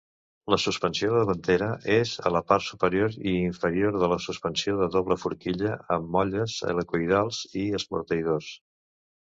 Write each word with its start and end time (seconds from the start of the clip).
La 0.51 0.57
suspensió 0.61 1.11
davantera 1.15 1.67
és 1.95 2.13
a 2.29 2.31
la 2.35 2.41
part 2.53 2.65
superior 2.69 3.13
i 3.33 3.35
inferior 3.43 4.01
de 4.05 4.11
la 4.15 4.19
suspensió 4.27 4.75
de 4.83 4.91
doble 4.97 5.21
forquilla 5.27 5.77
amb 5.99 6.11
molles 6.19 6.59
helicoïdals 6.73 7.45
i 7.65 7.69
esmorteïdors. 7.83 8.53